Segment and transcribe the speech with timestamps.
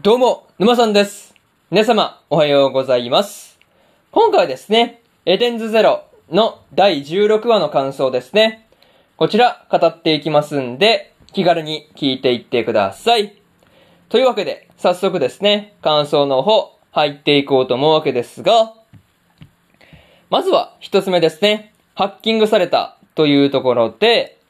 [0.00, 1.34] どうも、沼さんです。
[1.70, 3.58] 皆様、おはようございます。
[4.10, 8.66] 今回はですね、エデンズゼロの第16話の感想ですね。
[9.16, 13.36] こちら、語っていきますんで、気軽に聞いていってください。
[14.08, 18.72] というわけで、早速ですね、感想の方、入っていこうと思うわけですが、
[20.30, 24.40] まずは一つ目ですね、ハッキングされたというところで、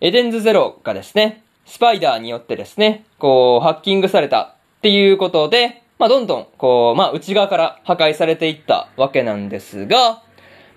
[0.00, 4.53] エデンズゼロがですね、スパイダーによってですね、こう、ハッキングされた
[4.84, 10.22] っていうことで、まあ、どんどん、こう、まあ、内側から破壊されていったわけなんですが、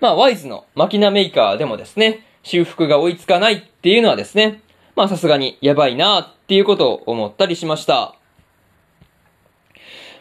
[0.00, 4.62] まあ、ワイズのマキナメーカーでもですね、修復が追いつかないっていうのはですね、
[4.96, 8.14] まあ、さすがにやばいなっていうことを思ったりしました。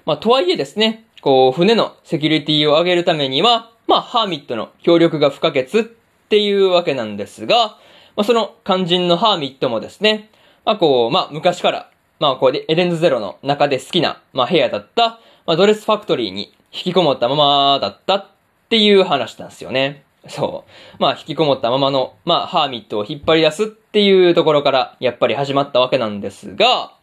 [0.04, 5.84] まあ、とはいえですね、こう、船のセキュリティを上げるためには、まあ、ハーミットの協力が不可欠っ
[6.28, 7.78] ていうわけなんですが、
[8.18, 10.30] まあ、その肝心のハーミットもですね、
[10.66, 18.28] まあ、こう、まあ、昔から、まあ、こうで、エデンズゼロの中で好きな、まあ、部屋だった、まあ、ドレスファクトリーに引きこもったままだったっ
[18.70, 20.04] ていう話なんですよね。
[20.28, 21.02] そう。
[21.02, 26.94] まあ、引きこもったままの、まあ、ハーミットを引っ張り出すっていうところから、やっぱり始まったわけなんですが、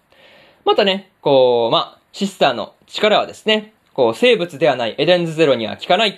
[0.64, 6.14] またね、こう、まあ、シスターの力はですね、こう、生物ではないエデンズゼロには効かないっ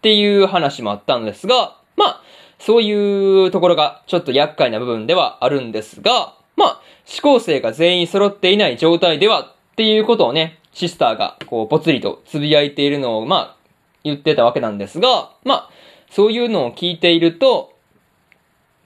[0.00, 2.22] ていう話もあったんですが、まあ、
[2.58, 13.56] そういうところがちょっと厄介な部分ではあるんですが、まあ、思考性が全員揃っていない状態ではっていうことをね、シスターがこう、ぽつりとつぶやいているのを、まあ、
[14.02, 15.70] 言ってたわけなんですが、まあ、
[16.10, 17.72] そういうのを聞いていると、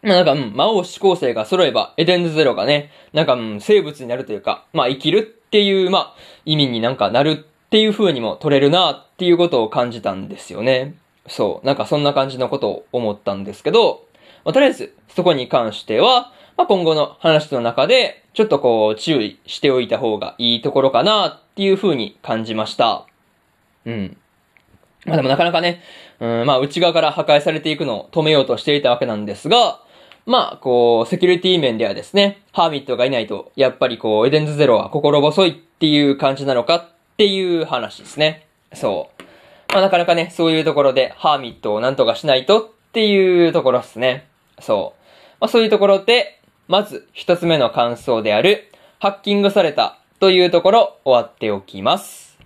[0.02, 10.94] まあなんか、うん、魔王思考性が揃えば、エデンズゼロがね、なんか、うん、生物になるというか、まあ生きるっていう、まあ、意味になんかなるっていう風にも取れるなっていうことを感じたんですよね。
[11.28, 11.66] そう。
[11.66, 14.04] なんかそんな感じのことを思ったんですけど、
[14.44, 23.06] まあ、とりあえず、そこに関しては、まあ、今後の話の中で、ちょっとこう、注意しておいた方がいいところかなっていう風に感じました。
[23.84, 24.16] うん。
[25.04, 25.82] まあでもなかなかね、
[26.20, 29.80] うん、まあ内側から破壊されていくのを止めようとしていたわけなんですが、
[30.24, 36.84] まあ、こう、セキュリティ面ではですね、ハーミットがいないと、やっぱりこう、エデンズゼロは心細いっていう感じなのかっ
[37.16, 38.46] ていう話ですね。
[38.72, 39.22] そう。
[39.72, 44.28] まあなかなかね、そういうところで、ハーミットをなんとかしないとっていうところですね。
[44.62, 45.02] そう。
[45.40, 52.38] まあそういうところで、まず一つ目の感想である、ハッキングされたというところ終わっておきます。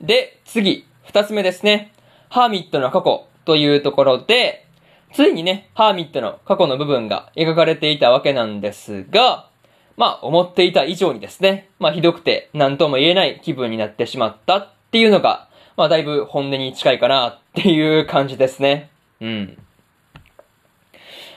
[0.00, 1.92] で、次、二つ目ですね。
[2.28, 4.66] ハーミットの過去というところで、
[5.12, 9.48] ついにね、ハーミットの過去の部分が描かれていたわけなんですが、
[9.96, 18.90] まあ、思っていた以上にですね、まあ、ひどくて何とも言えない気分になってしまったっていうのが、まあ、だいぶ本音に近いかなっていう感じですね。
[19.20, 19.58] うん。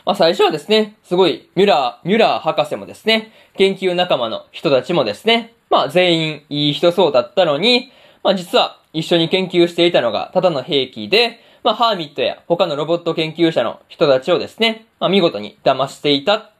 [0.10, 7.92] まあ、最初はですね、すごい、ミュラー、ミュラー博士もですね、研究仲間の人たちもですね、まあ、全員いい人そうだったのに、
[8.24, 16.52] まあ、実は一緒に研究していたのがただの兵器で、まあ、ハーミットや他のロボット研究者の人たちをですね、まあ、見事に騙していたっ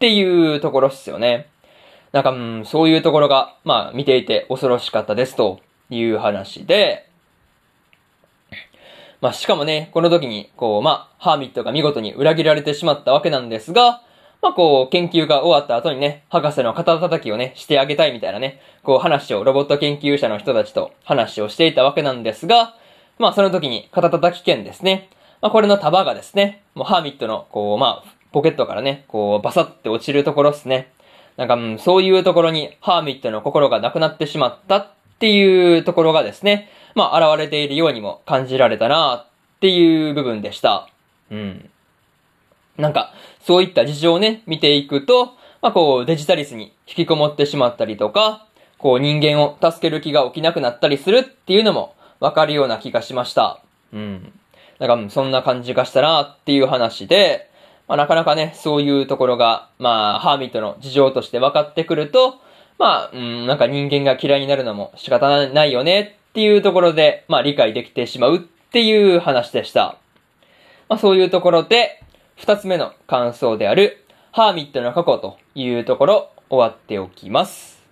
[0.00, 1.46] ていうところっすよね。
[2.10, 7.05] なんか、うん、そういうところが、まあ、見ていて恐ろしかったですという話で、
[9.20, 14.02] まあ、しかもね、この時に、こう、まあ、ハーミットが見事に裏切られてしまったわけなんですが、
[14.42, 22.74] まあ、こう、研究が終わった後にね、博士の肩叩きをね、してあげたいみたいなね、こう話を、ロボット研究者の人たちと話をしていたわけなんですが、
[23.18, 25.08] まあ、その時に肩叩き剣ですね。
[25.40, 30.92] まあ、これの束がですね、もうハーミットの、こう、まあ、ポケットからね、こう、バサって落ちるところですね。
[31.36, 34.88] なんか、うん、そういうところに、ハーミットの心がなくなってしまったっ
[35.18, 40.88] ていうところがですね、まあ、現れているようにも感じられたなっていう部分でした。
[41.30, 41.70] うん。
[42.78, 45.26] なんか、そういった事情をね、見ていくと、
[45.60, 48.46] まあ、こう、デジタリスに引きこもってしまったりとか、
[48.78, 53.60] こう、人間を助ける気が起きなくなったりするっていうのも、わかるような気がしました。
[53.92, 54.32] うん。
[54.78, 57.50] なんか、そんな感じがしたなっていう話で、
[57.88, 62.40] まあ、なかなかね、そういうところが、まあ、ハーミットの事情として分かってくると、
[62.78, 69.96] まあ、うん、なんか人間が嫌いになるのも仕方ないよねっていうところで、まあ、理解できてしまうっていう話でした。
[70.86, 72.04] まあ、そういうところで、
[72.34, 77.82] 二つ目の感想である、ハーミットの過去というところ、終わっておきます。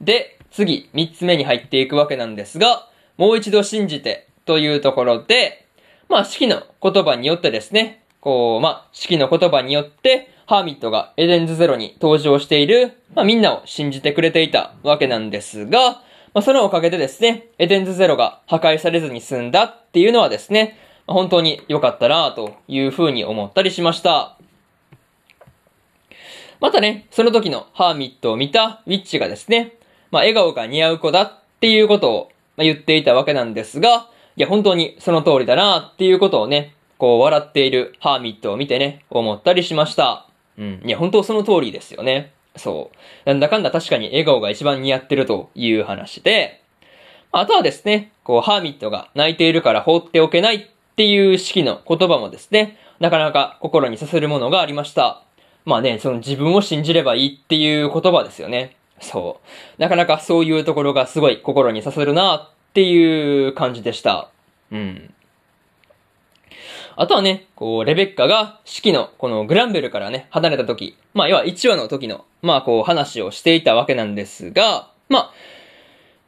[0.00, 5.66] で、次、三つ目に入っていくわけなんですが、もう一度信じてというところで、
[6.08, 16.02] まあ、式の言葉によってですね、こう、まあ、式の言葉によって、ハーミットがエデンズゼロに登場している、まあ、みんなを信じてくれていたわけなんですが、
[16.34, 20.76] まあ、そのおかげでですね、エデンズゼロが破壊されずに済んだっていうのはですね、
[21.06, 24.36] 本当に良かったなというふうに思ったりしました。
[26.60, 29.76] またね、その時のハーミットを見たウィッチがですね、
[30.10, 40.26] まあ、笑顔が似合う子だっていうことを言っていたわけなんですが、いや、本当にその通りだなっていうことをね、こう笑っているハーミットを見てね、思ったりしました。
[40.58, 40.82] うん。
[40.84, 42.32] いや、本当その通りですよね。
[42.56, 43.28] そう。
[43.28, 46.62] なんだかんだ確かに笑顔が一番似合ってるという話で、
[47.32, 55.24] あとはですね、こう、ハーミットが泣いているから放っておけないっていう式の言葉もですね、なかなか心に刺さるものがありました。
[55.64, 58.76] まあね、その自分を信じればいいっていう言葉ですよね。
[59.00, 59.40] そ
[59.78, 59.82] う。
[59.82, 64.30] なかなかそういうところがすごい心に刺さるなっていう感じでした。
[64.70, 65.12] うん。
[66.96, 75.32] あとはね、こう、レベッカが式のこのグランベルからね、離れた時、まあ、要は1話の時の、まあ、こう、話をしていたわけなんですが、まあ、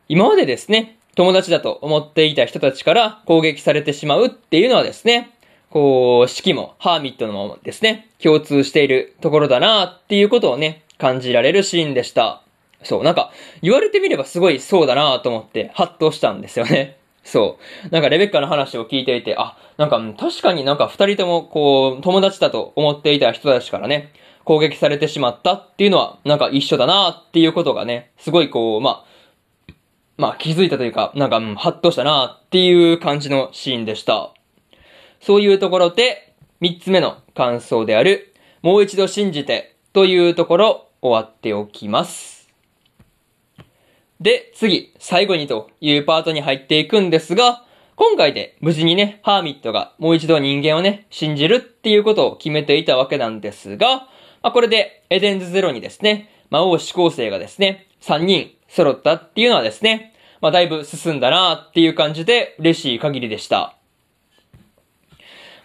[0.09, 5.31] 今までですね、友達だと思っていた人たちから攻撃されてしまうっていうのはですね、
[5.71, 12.43] こう、式もハーミットのもですね、共通しているところだなっていうことをね、感じられるシーンでした。
[12.83, 13.33] そう、なんか、
[13.63, 16.99] 言われてみればすごいそうだなと思って、ハッとしたんですよね。
[17.27, 17.89] そう。
[17.91, 24.13] なんかレベッカの話を聞いていて、あ、なんか確かになんか二人ともこう、友達だと思っていた人たちからね、
[24.45, 29.75] 攻撃されてしまったっていうのは、なんか一緒だなっていうことがね、すごいこう、まあ、
[30.17, 34.33] まあ気づいたというか、なんか、うん、ハッとしたなっていう感じのシーンでした。
[35.21, 42.36] そういうところで、三つ目の感想である、もう一度信じてというところ、終わっておきます。
[44.21, 47.65] で、次、最後にというパートに入っていくんですが、
[47.97, 54.09] 今回で無事にね、ハーミットがもう一度人間をね、信じるっていうことを決めていたわけなんですが、
[54.43, 63.77] まあ、これでエデンズゼロにですね、魔王志向生がですね、3人揃ったっていうのはですね、まあ、だいぶ進んだなっていう感じで嬉しい限りでした。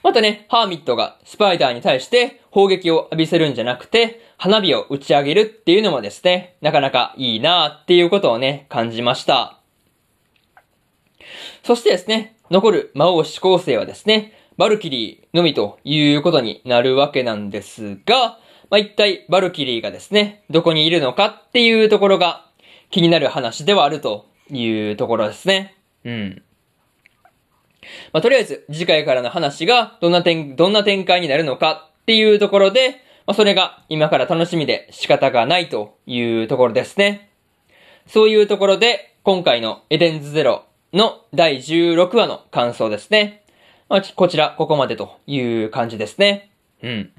[0.03, 9.59] またね、ハーミットがスパイダーに対して砲撃を浴びせるんじゃなくて、花火を打ち上げるっていうのもですね、なかなかいいなっていうことをね、感じました。
[11.63, 18.39] そしてですね、残る魔王志向生はですね、バルキリーのみということになるわけなんですが、
[18.69, 22.45] まあ、一体バルキリーがですね、どこにいるのかっていうところが
[22.89, 25.75] 気になる話ではあるというところですね。
[26.03, 26.44] うん。
[28.13, 37.30] まあ、とりあえず、次回からの話が、どんな展、どんな展開になるのかっていうところで、まあ、それが今から楽しみで仕方がないというところですね。
[38.07, 43.44] そういうところで、今回のエデンズゼロの第16話の感想ですね。
[43.89, 46.51] まあ、こちら、ここまでという感じですね。
[46.81, 47.12] うん。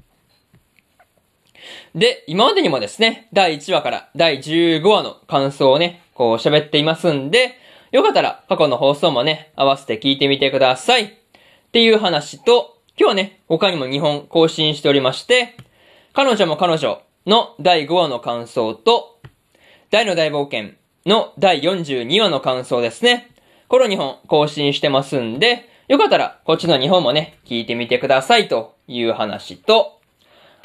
[1.95, 7.57] で、今までにもですね、第1話から第15話の感想をね、こう喋っていますんで、
[7.93, 11.03] よかったら過去の放送もね、合わせて聞いてみてください。
[11.03, 11.09] っ
[11.71, 15.55] ていう話と、今日ね、他にも2本更新しておりまして、
[16.11, 19.19] 彼女も彼女の第5話の感想と、
[19.91, 20.73] 大の大冒険
[21.05, 23.29] の第42話の感想ですね。
[23.67, 30.01] この2本更新してますんで、よかったらこっちの2本もね、聞いてみてくださいという話と、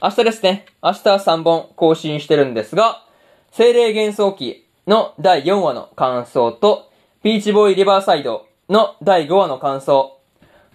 [0.02, 3.04] 明日ですね、明日は3本更新してるんですが、
[3.52, 6.87] 精霊幻想記の第4話の感想と、
[7.20, 10.20] ピーチボーイリバーサイドの第5話の感想。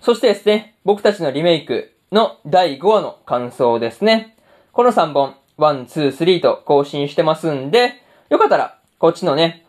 [0.02, 4.36] そしてですね、僕たちのリメイクの第5話の感想ですね。
[4.74, 7.94] この3本、1、2、3と更新してますんで、
[8.28, 9.66] よかったら、こっちのね、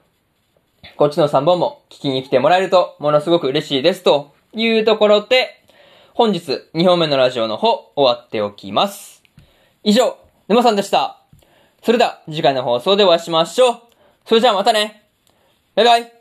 [0.97, 5.65] こっちの3本も聞きに来てもらえると、ものすごく嬉しいですというところで、
[6.13, 9.23] 本日2本目のラジオの方、終わっておきます。
[9.85, 10.17] 以上、
[10.49, 11.21] 沼さんでした。
[11.85, 13.79] それでは、次回の放送でお会いしましょう。
[14.27, 15.05] それじゃあまたね。
[15.77, 16.14] バイバイ。